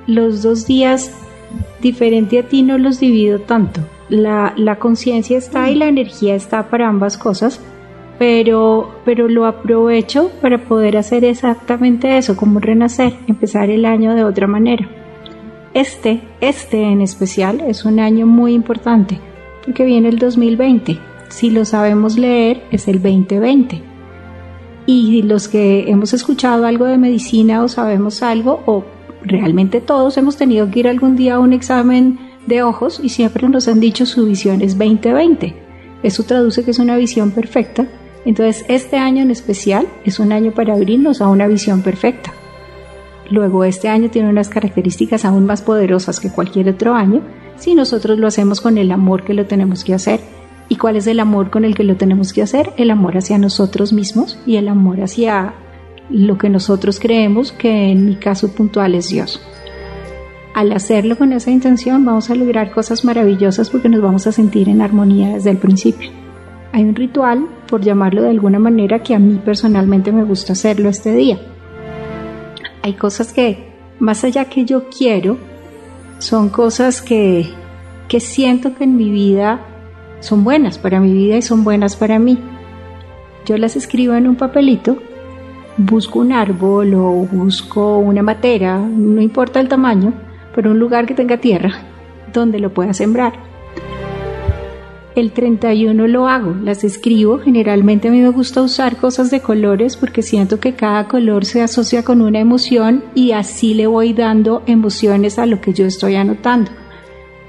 [0.07, 1.11] Los dos días
[1.81, 3.81] diferente a ti no los divido tanto.
[4.09, 7.61] La, la conciencia está y la energía está para ambas cosas,
[8.17, 14.23] pero, pero lo aprovecho para poder hacer exactamente eso, como renacer, empezar el año de
[14.23, 14.87] otra manera.
[15.73, 19.19] Este, este en especial, es un año muy importante,
[19.63, 20.97] porque viene el 2020
[21.29, 23.81] si lo sabemos leer, es el 2020.
[24.85, 28.83] Y los que hemos escuchado algo de medicina o sabemos algo, o
[29.23, 33.47] realmente todos hemos tenido que ir algún día a un examen de ojos y siempre
[33.47, 35.55] nos han dicho su visión es 2020.
[36.01, 37.85] Eso traduce que es una visión perfecta.
[38.25, 42.33] Entonces este año en especial es un año para abrirnos a una visión perfecta.
[43.29, 47.21] Luego este año tiene unas características aún más poderosas que cualquier otro año
[47.57, 50.38] si nosotros lo hacemos con el amor que lo tenemos que hacer
[50.69, 52.73] ¿Y cuál es el amor con el que lo tenemos que hacer?
[52.77, 55.55] El amor hacia nosotros mismos y el amor hacia
[56.11, 59.41] lo que nosotros creemos que en mi caso puntual es Dios.
[60.53, 64.69] Al hacerlo con esa intención vamos a lograr cosas maravillosas porque nos vamos a sentir
[64.69, 66.11] en armonía desde el principio.
[66.71, 70.89] hay un ritual, por llamarlo de alguna manera, que a mí personalmente me gusta hacerlo
[70.89, 71.39] este día.
[72.83, 75.37] Hay cosas que, más allá que yo quiero,
[76.19, 77.49] son cosas que,
[78.07, 79.65] que siento que en mi vida
[80.19, 82.37] son buenas para mi vida y son buenas para mí.
[83.45, 84.97] Yo las escribo en un papelito,
[85.77, 90.13] busco un árbol o busco una matera, no importa el tamaño,
[90.53, 91.73] pero un lugar que tenga tierra
[92.33, 93.49] donde lo pueda sembrar
[95.19, 97.39] el 31 lo hago, las escribo.
[97.39, 101.61] Generalmente a mí me gusta usar cosas de colores porque siento que cada color se
[101.61, 106.15] asocia con una emoción y así le voy dando emociones a lo que yo estoy
[106.15, 106.71] anotando.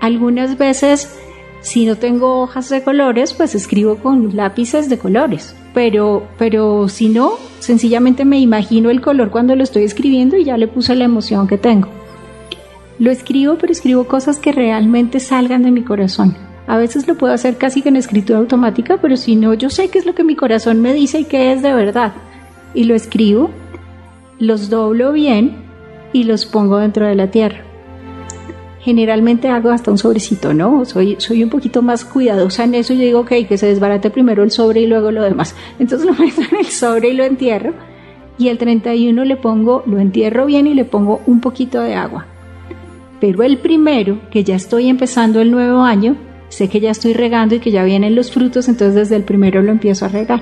[0.01, 1.17] Algunas veces,
[1.61, 5.55] si no tengo hojas de colores, pues escribo con lápices de colores.
[5.75, 10.57] Pero, pero si no, sencillamente me imagino el color cuando lo estoy escribiendo y ya
[10.57, 11.89] le puse la emoción que tengo.
[12.99, 16.37] Lo escribo, pero escribo cosas que realmente salgan de mi corazón
[16.71, 19.89] a veces lo puedo hacer casi que en escritura automática, pero si no, yo sé
[19.89, 22.13] qué es lo que mi corazón me dice y qué es de verdad.
[22.75, 23.51] Y lo escribo,
[24.39, 25.65] los doblo bien
[26.13, 27.65] y los pongo dentro de la tierra.
[28.81, 30.85] Generalmente hago hasta un sobrecito, ¿no?
[30.87, 34.43] Soy, soy un poquito más cuidadosa en eso y digo, ok, que se desbarate primero
[34.43, 35.55] el sobre y luego lo demás.
[35.79, 37.75] Entonces lo meto en el sobre y lo entierro.
[38.39, 42.27] Y el 31 le pongo, lo entierro bien y le pongo un poquito de agua.
[43.21, 46.17] Pero el primero, que ya estoy empezando el nuevo año,
[46.49, 49.61] sé que ya estoy regando y que ya vienen los frutos, entonces desde el primero
[49.61, 50.41] lo empiezo a regar.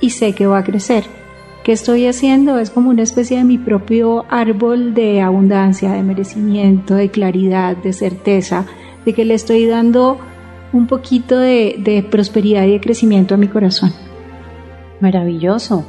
[0.00, 1.04] Y sé que va a crecer.
[1.68, 2.58] ¿Qué estoy haciendo?
[2.58, 7.92] Es como una especie de mi propio árbol de abundancia, de merecimiento, de claridad, de
[7.92, 8.64] certeza,
[9.04, 10.18] de que le estoy dando
[10.72, 13.92] un poquito de, prosperidad y de crecimiento a mi corazón.
[15.00, 15.84] Maravilloso.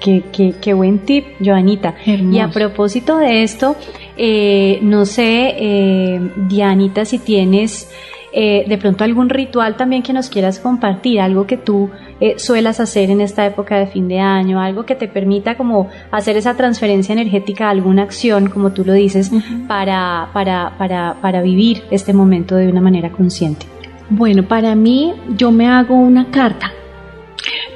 [0.00, 0.22] Qué,
[0.60, 1.96] qué, buen tip, Joanita.
[2.06, 3.74] Y a propósito de esto,
[4.16, 7.90] eh, no sé, eh, Dianita, si tienes
[8.32, 12.80] eh, de pronto algún ritual también que nos quieras compartir, algo que tú eh, suelas
[12.80, 16.54] hacer en esta época de fin de año, algo que te permita como hacer esa
[16.54, 19.30] transferencia energética a alguna acción, como tú lo dices,
[19.66, 23.66] para, para, para, para vivir este momento de una manera consciente.
[24.10, 26.72] Bueno, para mí yo me hago una carta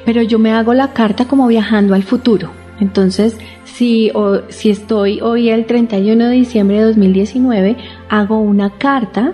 [0.05, 2.51] pero yo me hago la carta como viajando al futuro.
[2.79, 7.77] Entonces, si, o, si estoy hoy el 31 de diciembre de 2019,
[8.09, 9.33] hago una carta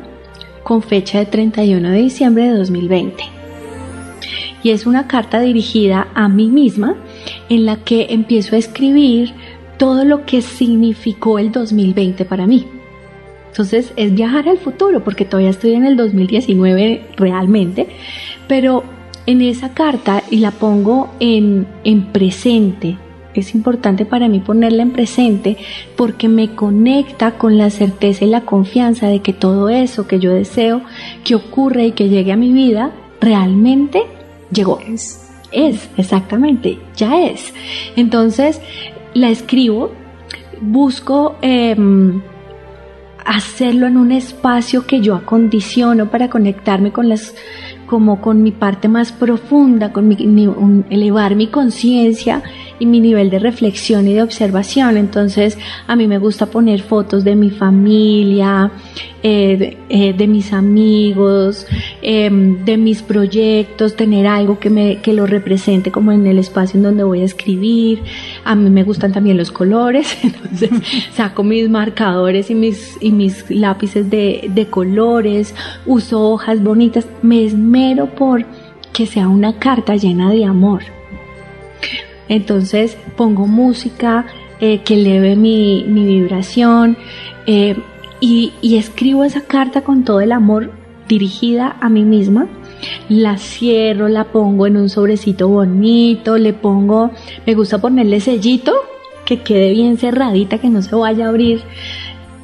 [0.64, 3.39] con fecha de 31 de diciembre de 2020.
[4.64, 6.96] Y es una carta dirigida a mí misma
[7.50, 9.34] en la que empiezo a escribir
[9.78, 12.66] todo lo que significó el 2020 para mí.
[13.48, 17.88] Entonces es viajar al futuro porque todavía estoy en el 2019 realmente,
[18.48, 18.84] pero
[19.26, 22.98] en esa carta y la pongo en, en presente.
[23.34, 25.58] Es importante para mí ponerla en presente
[25.96, 30.34] porque me conecta con la certeza y la confianza de que todo eso que yo
[30.34, 30.82] deseo
[31.24, 32.92] que ocurra y que llegue a mi vida
[33.22, 34.04] realmente
[34.52, 34.80] llegó.
[34.80, 37.54] Es, es exactamente, ya es.
[37.96, 38.62] Entonces
[39.14, 39.92] la escribo,
[40.62, 42.22] busco em,
[43.26, 47.36] hacerlo en un espacio que yo acondiciono para conectarme con las
[47.86, 50.16] como con mi parte más profunda, con mi,
[50.92, 52.44] elevar mi conciencia
[52.80, 54.98] y mi nivel de reflexión y de observación.
[54.98, 58.72] Entonces a mí me gusta poner fotos de mi familia,
[59.22, 61.68] eh, eh, de, mis amigos,
[62.02, 66.78] em, de mis proyectos, tener algo que, me, que lo represente como en el espacio
[66.78, 68.02] en donde voy a escribir.
[68.46, 70.70] A mí me gustan también los colores, entonces
[71.14, 75.54] saco mis marcadores y mis, y mis lápices de, de colores,
[75.86, 78.46] uso hojas bonitas, me esmero por
[78.94, 80.99] que sea una carta llena de amor.
[82.30, 84.26] Entonces pongo música
[84.62, 86.98] eh, que eleve mi, mi vibración,
[87.46, 87.76] eh,
[88.22, 90.72] y, escribo esa carta con todo el amor
[91.08, 92.48] dirigida a mí misma.
[93.10, 97.12] La cierro, la pongo en un sobrecito bonito, le pongo,
[97.46, 98.74] me gusta ponerle sellito,
[99.26, 101.62] que quede bien cerradita, que no se vaya a abrir.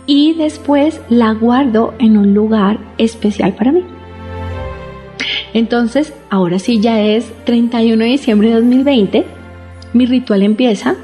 [0.07, 3.83] Y después la guardo en un lugar especial para mí.
[5.53, 9.25] Entonces, ahora sí ya es 31 de diciembre de 2020.
[9.95, 10.97] Mi ritual empieza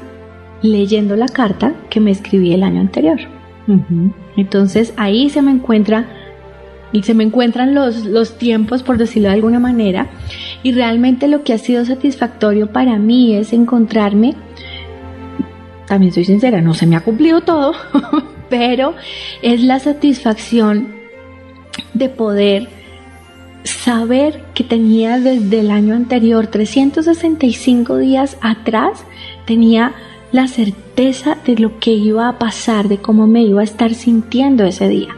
[0.60, 3.18] leyendo la carta que me escribí el año anterior.
[4.36, 6.06] Entonces ahí se me encuentra
[6.92, 10.08] y se me encuentran los, los tiempos, por decirlo de alguna manera,
[10.62, 14.34] y realmente lo que ha sido satisfactorio para mí es encontrarme,
[15.86, 17.72] también soy sincera, no se me ha cumplido todo,
[18.50, 18.94] pero
[19.40, 20.88] es la satisfacción
[21.94, 22.68] de poder
[23.64, 29.04] saber que tenía desde el año anterior, 365 días atrás,
[29.46, 29.94] tenía
[30.32, 34.64] la certeza de lo que iba a pasar, de cómo me iba a estar sintiendo
[34.64, 35.14] ese día.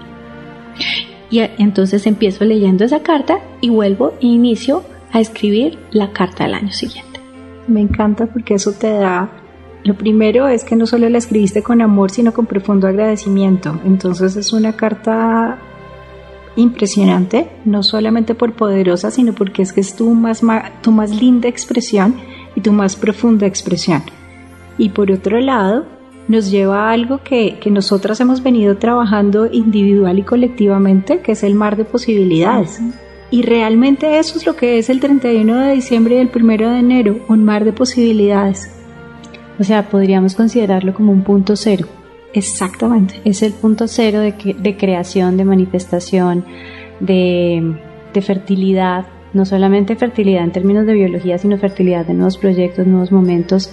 [1.31, 6.55] Y entonces empiezo leyendo esa carta y vuelvo e inicio a escribir la carta del
[6.55, 7.21] año siguiente.
[7.67, 9.31] Me encanta porque eso te da
[9.85, 13.79] lo primero es que no solo la escribiste con amor, sino con profundo agradecimiento.
[13.85, 15.59] Entonces es una carta
[16.57, 20.43] impresionante, no solamente por poderosa, sino porque es que es tu más,
[20.83, 22.17] tu más linda expresión
[22.55, 24.03] y tu más profunda expresión.
[24.79, 25.87] Y por otro lado,
[26.29, 31.43] nos lleva a algo que, que nosotras hemos venido trabajando individual y colectivamente, que es
[31.43, 32.81] el mar de posibilidades.
[33.31, 36.79] Y realmente eso es lo que es el 31 de diciembre y el 1 de
[36.79, 38.71] enero, un mar de posibilidades.
[39.59, 41.87] O sea, podríamos considerarlo como un punto cero.
[42.35, 43.21] Exactamente.
[43.25, 46.45] Es el punto cero de, de creación, de manifestación,
[47.01, 47.77] de,
[48.13, 53.13] de fertilidad, no solamente fertilidad en términos de biología, sino fertilidad de nuevos proyectos, nuevos
[53.13, 53.73] momentos.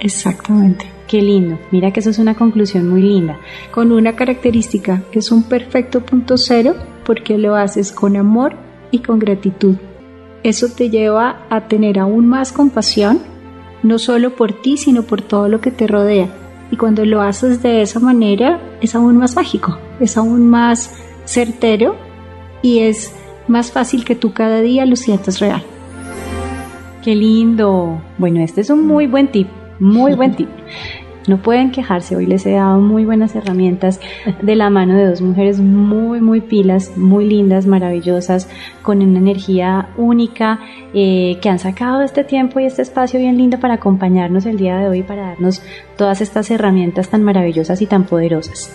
[0.00, 0.86] Exactamente.
[1.06, 1.58] Qué lindo.
[1.70, 3.38] Mira que eso es una conclusión muy linda.
[3.70, 8.54] Con una característica, que es un perfecto punto cero porque lo haces con amor
[8.90, 9.76] y con gratitud.
[10.42, 13.20] Eso te lleva a tener aún más compasión
[13.82, 16.28] no solo por ti, sino por todo lo que te rodea.
[16.70, 20.90] Y cuando lo haces de esa manera, es aún más mágico, es aún más
[21.24, 21.96] certero
[22.62, 23.14] y es
[23.46, 25.62] más fácil que tú cada día lo sientas real.
[27.02, 28.00] Qué lindo.
[28.18, 29.48] Bueno, este es un muy buen tip,
[29.78, 30.48] muy buen tip.
[31.28, 34.00] No pueden quejarse, hoy les he dado muy buenas herramientas
[34.40, 38.48] de la mano de dos mujeres muy, muy pilas, muy lindas, maravillosas,
[38.80, 40.58] con una energía única,
[40.94, 44.78] eh, que han sacado este tiempo y este espacio bien lindo para acompañarnos el día
[44.78, 45.62] de hoy, para darnos
[45.98, 48.74] todas estas herramientas tan maravillosas y tan poderosas.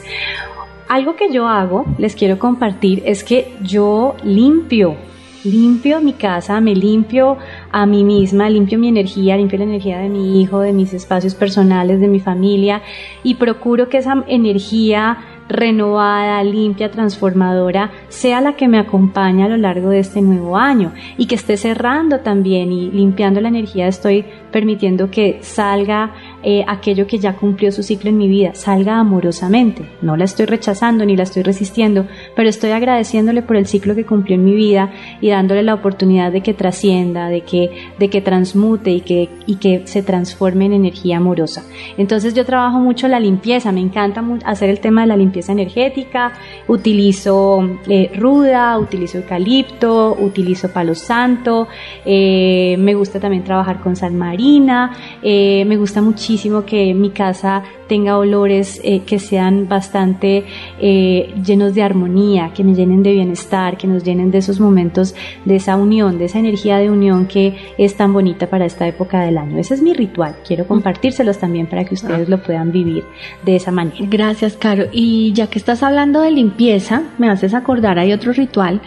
[0.87, 4.95] Algo que yo hago, les quiero compartir, es que yo limpio
[5.43, 7.37] limpio mi casa, me limpio
[7.71, 11.35] a mí misma, limpio mi energía, limpio la energía de mi hijo, de mis espacios
[11.35, 12.81] personales, de mi familia
[13.23, 15.17] y procuro que esa energía
[15.49, 20.93] renovada, limpia, transformadora, sea la que me acompaña a lo largo de este nuevo año
[21.17, 26.13] y que esté cerrando también y limpiando la energía estoy permitiendo que salga
[26.45, 29.85] eh, aquello que ya cumplió su ciclo en mi vida, salga amorosamente.
[30.01, 34.05] No la estoy rechazando ni la estoy resistiendo, pero estoy agradeciéndole por el ciclo que
[34.05, 34.91] cumplió en mi vida
[35.21, 39.55] y dándole la oportunidad de que trascienda, de que, de que transmute y que, y
[39.55, 41.63] que se transforme en energía amorosa.
[41.97, 46.33] Entonces yo trabajo mucho la limpieza, me encanta hacer el tema de la limpieza energética,
[46.67, 51.69] utilizo eh, ruda, utilizo eucalipto, utilizo palo santo,
[52.05, 54.91] eh, me gusta también trabajar con sal marina,
[55.23, 56.32] me gusta muchísimo
[56.65, 60.45] que mi casa tenga olores eh, que sean bastante
[60.79, 65.15] eh, llenos de armonía, que me llenen de bienestar, que nos llenen de esos momentos,
[65.45, 69.21] de esa unión, de esa energía de unión que es tan bonita para esta época
[69.21, 69.59] del año.
[69.59, 70.35] Ese es mi ritual.
[70.45, 73.03] Quiero compartírselos también para que ustedes lo puedan vivir
[73.45, 73.97] de esa manera.
[74.09, 74.85] Gracias, Caro.
[74.91, 78.81] Y ya que estás hablando de limpieza, me haces acordar, hay otro ritual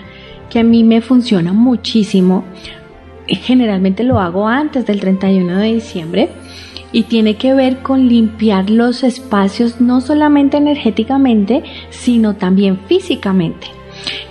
[0.50, 2.44] que a mí me funciona muchísimo.
[3.28, 6.28] Generalmente lo hago antes del 31 de diciembre
[6.92, 13.68] y tiene que ver con limpiar los espacios no solamente energéticamente, sino también físicamente.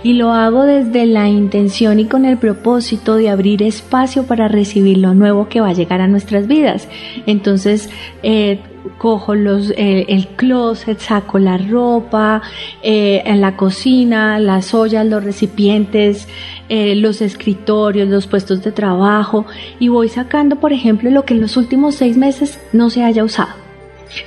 [0.02, 4.98] Y lo hago desde la intención y con el propósito de abrir espacio para recibir
[4.98, 6.88] lo nuevo que va a llegar a nuestras vidas.
[7.26, 7.90] Entonces,
[8.22, 8.60] eh,
[8.98, 12.42] cojo los, el closet, saco la ropa,
[12.82, 16.28] eh, en la cocina, las ollas, los recipientes,
[16.68, 19.46] eh, los escritorios, los puestos de trabajo
[19.78, 23.24] y voy sacando, por ejemplo, lo que en los últimos seis meses no se haya
[23.24, 23.54] usado.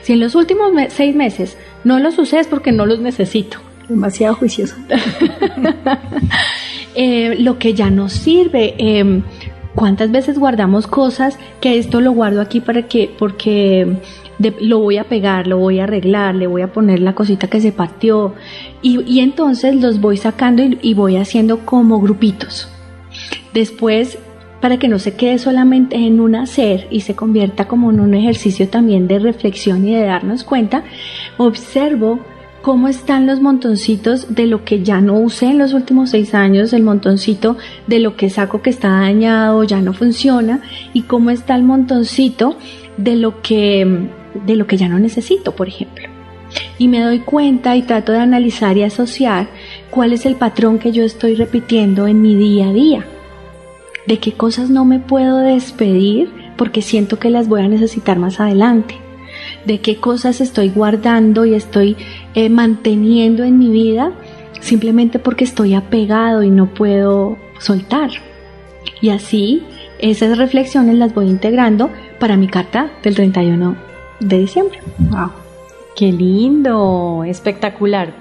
[0.01, 3.59] Si en los últimos seis meses no los usé es porque no los necesito.
[3.87, 4.75] Demasiado juicioso.
[6.95, 8.73] Eh, lo que ya no sirve.
[8.77, 9.21] Em,
[9.75, 13.99] ¿Cuántas veces guardamos cosas que esto lo guardo aquí para que, porque
[14.61, 17.61] lo voy a pegar, lo voy a arreglar, le voy a poner la cosita que
[17.61, 18.33] se pateó
[18.81, 22.69] y, entonces los voy sacando y, voy haciendo como grupitos.
[23.53, 24.17] Después,
[24.61, 28.13] para que no se quede solamente en un hacer y se convierta como en un
[28.13, 30.83] ejercicio también de reflexión y de darnos cuenta,
[31.37, 32.19] observo
[32.61, 36.73] cómo están los montoncitos de lo que ya no usé en los últimos seis años,
[36.73, 40.61] el montoncito de lo que saco que está dañado, ya no funciona,
[40.93, 42.57] y cómo está el montoncito
[42.97, 46.07] de lo que de lo que ya no necesito, por ejemplo.
[46.77, 49.47] Y me doy cuenta y trato de analizar y asociar
[49.89, 53.05] cuál es el patrón que yo estoy repitiendo en mi día a día.
[54.07, 58.39] De qué cosas no me puedo despedir porque siento que las voy a necesitar más
[58.39, 58.95] adelante.
[59.65, 61.95] De qué cosas estoy guardando y estoy
[62.33, 64.11] eh, manteniendo en mi vida
[64.59, 68.09] simplemente porque estoy apegado y no puedo soltar.
[69.01, 69.63] Y así
[69.99, 73.88] esas reflexiones las voy integrando para mi carta del 31
[74.19, 74.79] de diciembre.
[74.97, 75.31] ¡Wow!
[75.95, 77.23] ¡Qué lindo!
[77.25, 78.13] Espectacular.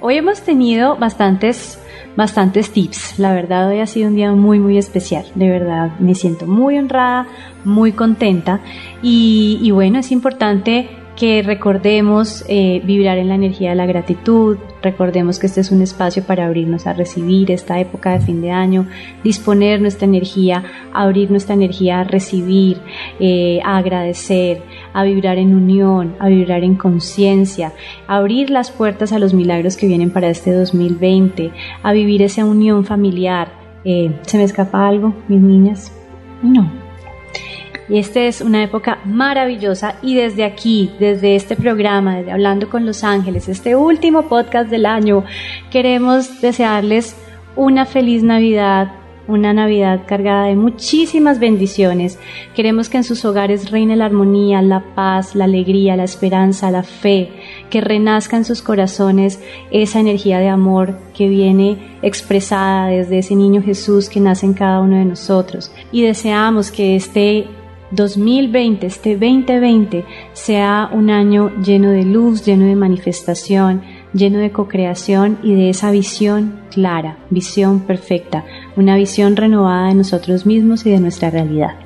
[0.00, 1.78] Hoy hemos tenido bastantes
[2.16, 3.18] bastantes tips.
[3.18, 5.24] La verdad hoy ha sido un día muy muy especial.
[5.34, 7.26] De verdad me siento muy honrada,
[7.64, 8.60] muy contenta
[9.02, 15.38] y, bueno, es importante que recordemos eh, vibrar en la energía de la gratitud, recordemos
[15.38, 18.86] que este es un espacio para abrirnos a recibir esta época de fin de año,
[19.22, 22.78] disponer nuestra energía, abrir nuestra energía a recibir,
[23.20, 24.62] eh, a agradecer,
[24.92, 27.72] a vibrar en unión, a vibrar en conciencia,
[28.06, 32.84] abrir las puertas a los milagros que vienen para este 2020, a vivir esa unión
[32.84, 33.52] familiar.
[33.84, 35.92] Eh, ¿Se me escapa algo, mis niñas?
[36.42, 36.70] No,
[37.88, 42.86] y esta es una época maravillosa y desde aquí, desde este programa, desde Hablando con
[42.86, 45.24] los Ángeles, este último podcast del año,
[45.70, 47.16] queremos desearles
[47.56, 48.92] una feliz Navidad,
[49.28, 52.18] una Navidad cargada de muchísimas bendiciones.
[52.54, 56.82] Queremos que en sus hogares reine la armonía, la paz, la alegría, la esperanza, la
[56.82, 57.30] fe,
[57.70, 63.62] que renazca en sus corazones esa energía de amor que viene expresada desde ese niño
[63.62, 65.72] Jesús que nace en cada uno de nosotros.
[65.92, 67.46] Y deseamos que este
[67.92, 73.82] 2020, este 2020, sea un año lleno de luz, lleno de manifestación,
[74.14, 78.44] lleno de co-creación y de esa visión clara, visión perfecta,
[78.76, 81.76] una visión renovada de nosotros mismos y de nuestra realidad.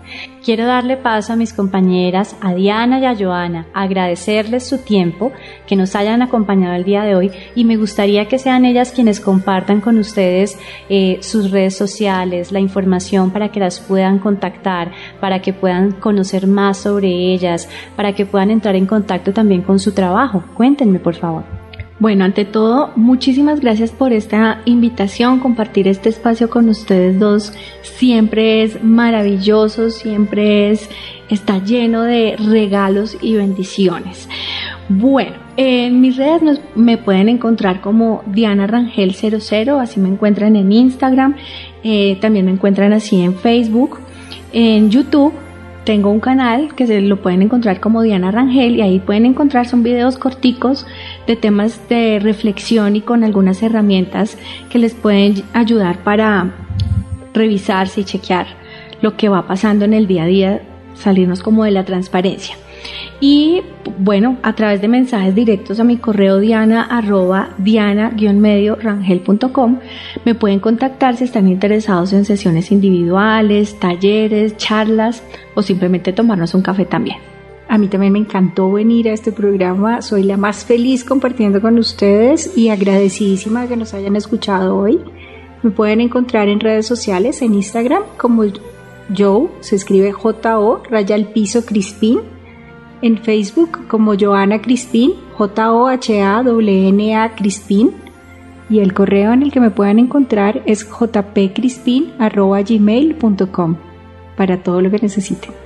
[0.45, 5.33] Quiero darle paso a mis compañeras, a Diana y a Joana, agradecerles su tiempo,
[5.67, 9.19] que nos hayan acompañado el día de hoy y me gustaría que sean ellas quienes
[9.19, 10.57] compartan con ustedes
[10.89, 16.47] eh, sus redes sociales, la información para que las puedan contactar, para que puedan conocer
[16.47, 20.45] más sobre ellas, para que puedan entrar en contacto también con su trabajo.
[20.55, 21.56] Cuéntenme, por favor.
[21.99, 27.55] Bueno, ante todo, muchísimas gracias por esta invitación, compartir este espacio con ustedes dos.
[27.81, 30.91] Siempre es maravilloso, siempre es,
[31.31, 34.29] está lleno de regalos y bendiciones.
[34.91, 40.73] Bueno, en mis redes me pueden encontrar como Diana Rangel 00, así me encuentran en
[40.73, 41.35] Instagram,
[41.83, 44.01] eh, también me encuentran así en Facebook,
[44.53, 45.33] en YouTube
[45.87, 49.69] tengo un canal que se lo pueden encontrar como Diana Rangel y ahí pueden encontrar
[49.69, 50.85] son videos corticos
[51.27, 54.39] de temas de reflexión y con algunas herramientas
[54.71, 56.53] que les pueden ayudar para
[57.35, 58.47] revisarse y chequear
[59.03, 60.63] lo que va pasando en el día a día,
[60.95, 62.57] salirnos como de la transparencia.
[63.21, 63.63] Y
[63.99, 69.79] bueno, a través de mensajes directos a mi correo diana arroba diana-medio rangel.com
[70.25, 75.23] me pueden contactar si están interesados en sesiones individuales, talleres, charlas
[75.55, 77.36] o simplemente tomarnos un café también.
[77.69, 80.03] A mí también me encantó venir a este programa.
[80.03, 85.01] Soy la más feliz compartiendo con ustedes y agradecidísima de que nos hayan escuchado hoy.
[85.63, 88.45] Me pueden encontrar en redes sociales, en Instagram como
[89.17, 92.21] Joe, se escribe J-O, raya al piso Crispín
[93.03, 97.93] en Facebook como Joana Crispín, J-O-H-A-W-N-A Crispín,
[98.69, 103.77] y el correo en el que me puedan encontrar es jpcrispin.gmail.com
[104.37, 105.66] para todo lo que necesiten.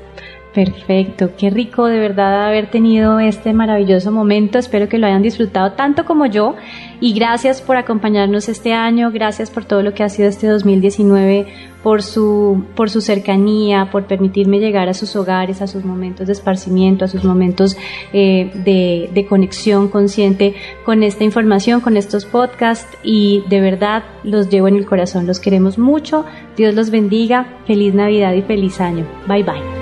[0.55, 4.59] Perfecto, qué rico de verdad haber tenido este maravilloso momento.
[4.59, 6.57] Espero que lo hayan disfrutado tanto como yo
[7.01, 11.47] y gracias por acompañarnos este año, gracias por todo lo que ha sido este 2019,
[11.85, 16.33] por su, por su cercanía, por permitirme llegar a sus hogares, a sus momentos de
[16.33, 17.77] esparcimiento, a sus momentos
[18.13, 24.49] eh, de, de conexión consciente con esta información, con estos podcasts y de verdad los
[24.51, 26.25] llevo en el corazón, los queremos mucho,
[26.57, 29.07] Dios los bendiga, feliz Navidad y feliz año.
[29.29, 29.80] Bye bye.